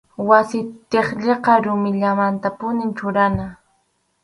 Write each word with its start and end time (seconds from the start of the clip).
Wasi 0.29 0.59
tiqsiqa 0.89 1.53
rumillamantapunim 1.67 2.91
churana. 3.03 3.47